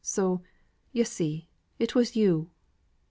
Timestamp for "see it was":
1.03-2.15